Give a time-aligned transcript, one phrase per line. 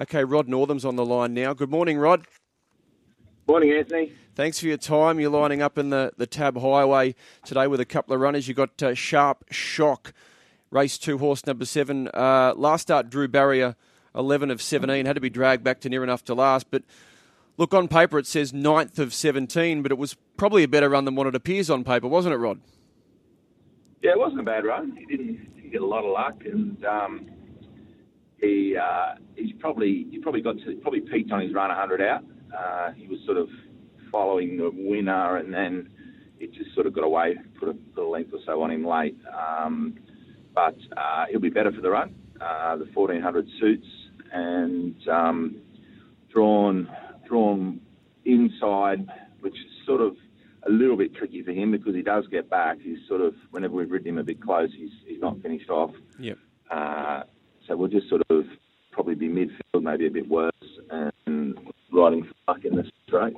[0.00, 1.52] Okay, Rod Northam's on the line now.
[1.52, 2.26] Good morning, Rod.
[3.46, 4.14] Morning, Anthony.
[4.34, 5.20] Thanks for your time.
[5.20, 8.48] You're lining up in the, the Tab Highway today with a couple of runners.
[8.48, 10.14] You've got uh, Sharp Shock,
[10.70, 12.08] race two, horse number seven.
[12.14, 13.76] Uh, last start, drew barrier
[14.14, 16.70] 11 of 17, had to be dragged back to near enough to last.
[16.70, 16.82] But
[17.58, 21.04] look, on paper it says ninth of 17, but it was probably a better run
[21.04, 22.62] than what it appears on paper, wasn't it, Rod?
[24.00, 24.96] Yeah, it wasn't a bad run.
[24.96, 27.30] He didn't, didn't get a lot of luck, and um,
[28.80, 32.24] uh, he's probably he probably got to, probably peaked on his run 100 out.
[32.56, 33.48] Uh, he was sort of
[34.10, 35.88] following the winner, and then
[36.38, 39.16] it just sort of got away, put a, a length or so on him late.
[39.32, 39.98] Um,
[40.54, 42.14] but uh, he'll be better for the run.
[42.40, 43.86] Uh, the 1400 suits
[44.32, 45.56] and um,
[46.32, 46.88] drawn
[47.26, 47.80] drawn
[48.24, 49.06] inside,
[49.40, 50.16] which is sort of
[50.66, 52.78] a little bit tricky for him because he does get back.
[52.80, 55.92] He's sort of whenever we've ridden him a bit close, he's he's not finished off.
[56.18, 56.38] Yep.
[56.70, 57.22] Uh,
[57.66, 58.44] so we'll just sort of
[59.30, 60.52] midfield, maybe a bit worse,
[60.90, 61.58] and
[61.92, 63.34] riding for luck in this straight.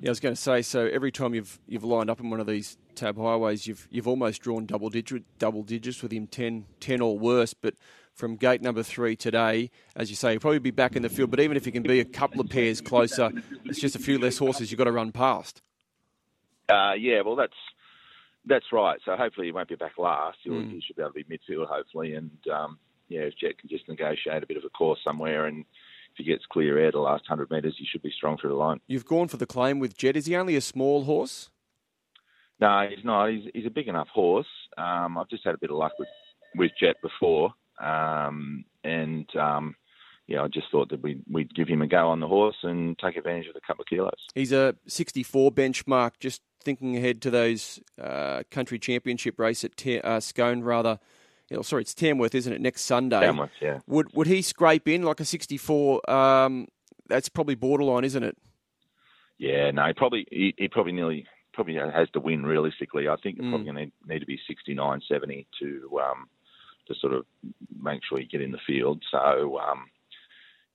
[0.00, 0.62] Yeah, I was going to say.
[0.62, 4.08] So every time you've you've lined up in one of these tab highways, you've you've
[4.08, 7.54] almost drawn double digit double digits with him 10, 10 or worse.
[7.54, 7.74] But
[8.12, 11.30] from gate number three today, as you say, he'll probably be back in the field.
[11.30, 13.30] But even if he can be a couple of pairs closer,
[13.64, 15.62] it's just a few less horses you've got to run past.
[16.68, 17.54] Uh, yeah, well, that's
[18.44, 18.98] that's right.
[19.04, 20.38] So hopefully he won't be back last.
[20.42, 20.72] He'll, mm.
[20.72, 22.14] He should be able to be midfield, hopefully.
[22.14, 22.78] And um,
[23.12, 25.64] yeah, if Jet can just negotiate a bit of a course somewhere and
[26.12, 28.56] if he gets clear air the last 100 metres, he should be strong through the
[28.56, 28.80] line.
[28.86, 30.16] You've gone for the claim with Jet.
[30.16, 31.50] Is he only a small horse?
[32.60, 33.30] No, he's not.
[33.30, 34.46] He's, he's a big enough horse.
[34.76, 36.08] Um, I've just had a bit of luck with,
[36.54, 37.54] with Jet before.
[37.80, 39.74] Um, and um,
[40.26, 42.98] yeah, I just thought that we'd, we'd give him a go on the horse and
[42.98, 44.12] take advantage of a couple of kilos.
[44.34, 46.12] He's a 64 benchmark.
[46.20, 50.98] Just thinking ahead to those uh, country championship race at Te- uh, Scone, rather.
[51.54, 52.60] Oh, sorry, it's Tamworth, isn't it?
[52.60, 53.20] Next Sunday.
[53.20, 53.80] Tamworth, yeah.
[53.86, 56.10] Would would he scrape in like a 64?
[56.10, 56.68] Um,
[57.08, 58.36] that's probably borderline, isn't it?
[59.38, 63.08] Yeah, no, he probably he, he probably nearly probably has to win realistically.
[63.08, 63.50] I think mm.
[63.50, 66.28] probably going to need to be 69, 70 to um,
[66.88, 67.24] to sort of
[67.80, 69.02] make sure you get in the field.
[69.10, 69.86] So um,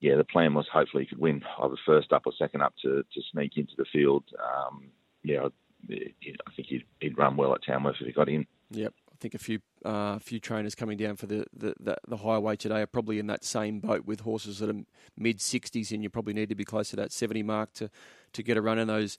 [0.00, 3.02] yeah, the plan was hopefully he could win either first up or second up to,
[3.02, 4.24] to sneak into the field.
[4.38, 4.90] Um,
[5.22, 5.48] yeah,
[5.90, 8.46] I think he'd, he'd run well at Tamworth if he got in.
[8.70, 8.94] Yep.
[9.10, 12.56] I think a few uh, few trainers coming down for the, the, the, the, highway
[12.56, 14.82] today are probably in that same boat with horses that are
[15.16, 17.90] mid 60s, and you probably need to be close to that 70 mark to,
[18.32, 19.18] to get a run in those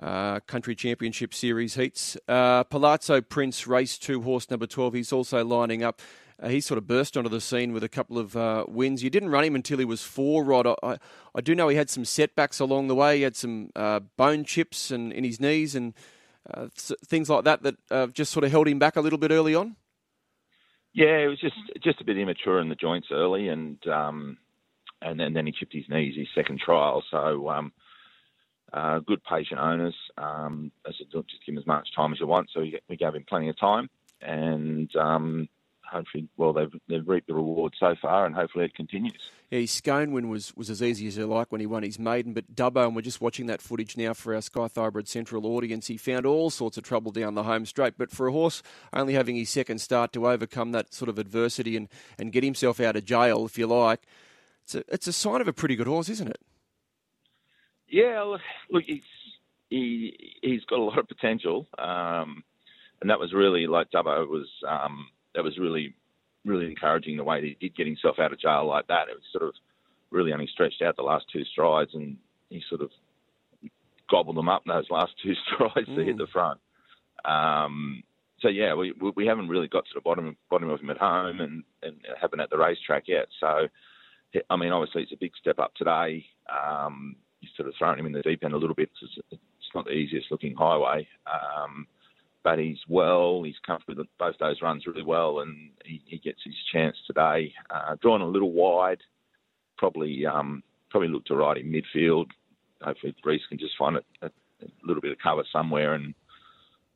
[0.00, 2.16] uh, country championship series heats.
[2.26, 6.00] Uh, Palazzo Prince, race two, horse number 12, he's also lining up.
[6.42, 9.02] Uh, he sort of burst onto the scene with a couple of uh, wins.
[9.02, 10.66] You didn't run him until he was four, Rod.
[10.82, 10.98] I,
[11.34, 13.18] I do know he had some setbacks along the way.
[13.18, 15.94] He had some uh, bone chips and in his knees and
[16.76, 19.76] things like that that just sort of held him back a little bit early on.
[20.94, 24.38] Yeah, it was just just a bit immature in the joints early, and um,
[25.00, 27.02] and then, then he chipped his knees his second trial.
[27.10, 27.72] So um,
[28.72, 29.94] uh, good patient owners.
[30.18, 32.50] Um, I said, just give him as much time as you want.
[32.52, 33.88] So we gave him plenty of time,
[34.20, 35.48] and um,
[35.92, 39.30] hopefully, well, they've they've reaped the reward so far, and hopefully it continues.
[39.50, 41.98] Yeah, his Scone win was, was as easy as you like when he won his
[41.98, 45.46] maiden, but Dubbo, and we're just watching that footage now for our Sky Thoroughbred Central
[45.46, 47.98] audience, he found all sorts of trouble down the home straight.
[47.98, 48.62] But for a horse
[48.94, 51.88] only having his second start to overcome that sort of adversity and,
[52.18, 54.00] and get himself out of jail, if you like,
[54.64, 56.40] it's a, it's a sign of a pretty good horse, isn't it?
[57.88, 58.38] Yeah,
[58.70, 59.02] look, he's,
[59.68, 61.66] he, he's got a lot of potential.
[61.76, 62.42] Um,
[63.02, 65.94] and that was really like Dubbo was um, that was really,
[66.44, 69.08] really encouraging the way that he did get himself out of jail like that.
[69.08, 69.54] It was sort of
[70.10, 72.16] really only stretched out the last two strides, and
[72.50, 72.90] he sort of
[74.10, 75.96] gobbled them up in those last two strides mm.
[75.96, 76.18] to hit mm.
[76.18, 76.60] the front.
[77.24, 78.02] Um,
[78.40, 81.40] so yeah, we we haven't really got to the bottom bottom of him at home,
[81.40, 83.28] and and haven't at the racetrack yet.
[83.38, 83.68] So,
[84.50, 86.26] I mean, obviously it's a big step up today.
[86.50, 88.90] Um, he's sort of thrown him in the deep end a little bit.
[89.00, 91.06] It's, it's not the easiest looking highway.
[91.26, 91.86] Um,
[92.44, 93.42] but he's well.
[93.44, 97.52] He's come through both those runs really well, and he, he gets his chance today.
[97.70, 99.00] Uh, drawn a little wide,
[99.78, 102.26] probably um, probably look to ride in midfield.
[102.82, 106.14] Hopefully, Reese can just find a, a, a, little bit of cover somewhere, and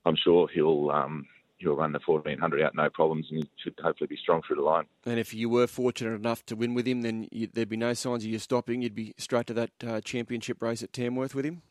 [0.05, 1.27] I'm sure he'll um,
[1.59, 4.63] he'll run the 1400 out no problems, and he should hopefully be strong through the
[4.63, 4.85] line.
[5.05, 7.95] And if you were fortunate enough to win with him, then you, there'd be no
[7.95, 8.83] signs of you stopping.
[8.83, 11.63] You'd be straight to that uh, championship race at Tamworth with him.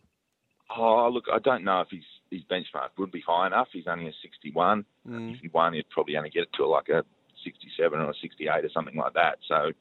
[0.76, 2.04] Oh, look, I don't know if he's
[2.36, 3.70] his benchmark would be high enough.
[3.72, 4.86] He's only a 61.
[5.08, 5.34] Mm.
[5.34, 7.04] If he won, he'd probably only get it to like a
[7.44, 9.38] 67 or a 68 or something like that.
[9.48, 9.72] So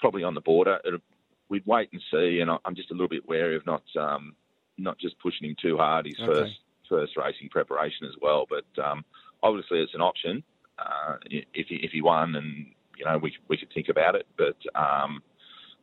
[0.00, 0.78] probably on the border.
[0.84, 1.00] It'll,
[1.48, 2.40] we'd wait and see.
[2.40, 4.34] And I'm just a little bit wary of not um,
[4.76, 6.06] not just pushing him too hard.
[6.06, 6.26] His okay.
[6.26, 6.58] first
[6.88, 8.46] first racing preparation as well.
[8.48, 9.04] But um,
[9.42, 10.42] obviously, it's an option.
[10.78, 11.16] Uh,
[11.54, 12.66] if he if he won, and
[12.96, 14.26] you know we we could think about it.
[14.36, 15.22] But um,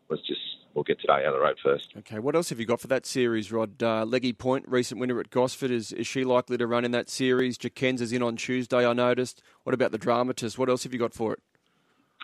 [0.10, 0.42] let's just
[0.76, 1.94] we'll get today out of the road first.
[1.98, 3.82] Okay, what else have you got for that series, Rod?
[3.82, 7.10] Uh, Leggy Point, recent winner at Gosford, is, is she likely to run in that
[7.10, 7.58] series?
[7.58, 9.42] is in on Tuesday, I noticed.
[9.64, 10.60] What about the dramatist?
[10.60, 11.40] What else have you got for it?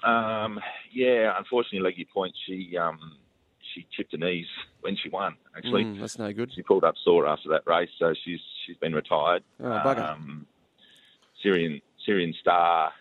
[0.04, 0.60] Um,
[0.92, 2.98] yeah, unfortunately, Leggy Point, she um,
[3.74, 4.48] she chipped her knees
[4.82, 5.38] when she won.
[5.56, 6.52] Actually, mm, that's no good.
[6.56, 9.44] She pulled up sore after that race, so she's she's been retired.
[9.60, 10.10] Oh, bugger.
[10.10, 10.48] Um,
[11.44, 12.92] Syrian Syrian Star,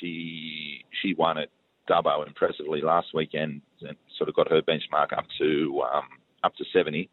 [0.00, 1.48] she she won at
[1.88, 6.08] Dubbo impressively last weekend and sort of got her benchmark up to um,
[6.44, 7.08] up to 70.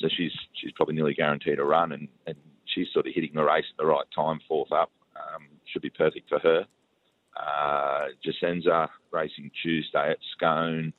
[0.00, 3.44] So she's she's probably nearly guaranteed a run, and, and she's sort of hitting the
[3.44, 4.90] race at the right time, fourth up.
[5.14, 6.66] Um, should be perfect for her.
[7.36, 10.92] Uh, Jacenza racing Tuesday at Scone.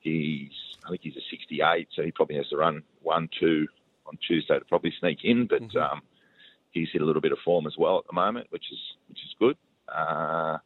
[0.00, 0.52] He's
[0.86, 3.66] I think he's a 68, so he probably has to run one two
[4.06, 5.46] on Tuesday to probably sneak in.
[5.46, 5.78] But mm-hmm.
[5.78, 6.02] um,
[6.70, 8.78] he's hit a little bit of form as well at the moment, which is
[9.08, 9.56] which is good.
[9.88, 10.58] Uh,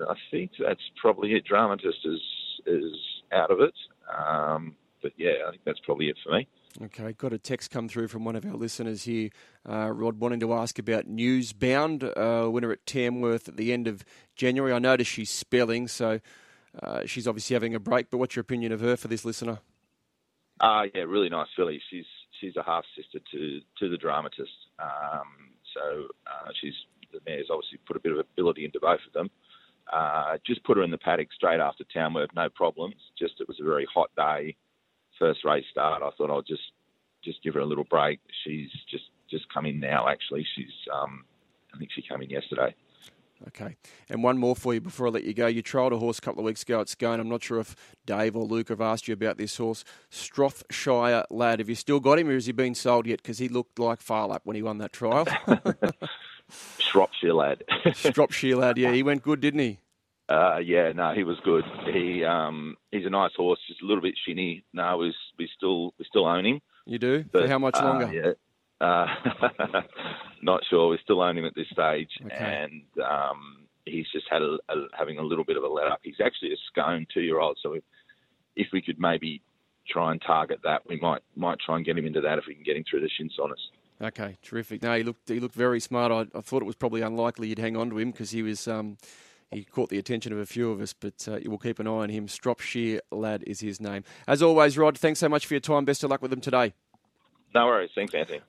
[0.00, 1.44] and I think that's probably it.
[1.44, 2.20] Dramatist is
[2.66, 2.94] is
[3.32, 3.74] out of it.
[4.16, 6.48] Um, but yeah, I think that's probably it for me.
[6.82, 9.30] Okay, got a text come through from one of our listeners here,
[9.68, 14.04] uh, Rod, wanting to ask about Newsbound, uh, winner at Tamworth at the end of
[14.36, 14.72] January.
[14.72, 16.20] I noticed she's spelling, so
[16.80, 18.10] uh, she's obviously having a break.
[18.10, 19.58] But what's your opinion of her for this listener?
[20.60, 21.80] Uh, yeah, really nice filly.
[21.90, 22.04] She's
[22.40, 24.50] she's a half sister to to the dramatist.
[24.78, 26.74] Um, so uh, she's
[27.12, 29.30] the mare's obviously put a bit of ability into both of them.
[29.92, 32.96] Uh, just put her in the paddock straight after Tamworth, no problems.
[33.18, 34.56] Just it was a very hot day,
[35.18, 36.02] first race start.
[36.02, 36.62] I thought I'll just
[37.24, 38.20] just give her a little break.
[38.44, 40.08] She's just just come in now.
[40.08, 41.24] Actually, she's um,
[41.74, 42.74] I think she came in yesterday.
[43.48, 43.76] Okay.
[44.10, 45.46] And one more for you before I let you go.
[45.46, 47.20] You trialled a horse a couple of weeks ago at Scone.
[47.20, 51.58] I'm not sure if Dave or Luke have asked you about this horse, Shropshire Lad.
[51.58, 53.22] Have you still got him or has he been sold yet?
[53.22, 55.26] Because he looked like Phar when he won that trial.
[57.20, 57.64] Shropshire Lad.
[57.94, 58.92] Shropshire Lad, yeah.
[58.92, 59.78] He went good, didn't he?
[60.28, 61.64] Uh, yeah, no, he was good.
[61.92, 64.64] He um, he's a nice horse, just a little bit shinny.
[64.72, 66.60] No, we, we still we still own him.
[66.86, 67.24] You do?
[67.32, 68.06] But, For how much longer?
[68.06, 68.32] Uh, yeah.
[68.80, 69.80] Uh,
[70.42, 70.88] not sure.
[70.88, 72.36] We still own him at this stage, okay.
[72.38, 76.00] and um, he's just had a, a, having a little bit of a let up.
[76.02, 77.82] He's actually a scone two year old, so if,
[78.54, 79.42] if we could maybe
[79.88, 82.54] try and target that, we might might try and get him into that if we
[82.54, 83.56] can get him through the Shinsonis.
[84.02, 84.82] Okay, terrific.
[84.82, 86.10] No, he looked he looked very smart.
[86.10, 88.66] I, I thought it was probably unlikely you'd hang on to him because he was
[88.66, 88.96] um,
[89.50, 90.94] he caught the attention of a few of us.
[90.94, 92.26] But uh, we'll keep an eye on him.
[92.26, 94.04] Shropshire Lad is his name.
[94.26, 94.96] As always, Rod.
[94.96, 95.84] Thanks so much for your time.
[95.84, 96.72] Best of luck with them today.
[97.54, 97.90] No worries.
[97.94, 98.40] Thanks, Anthony.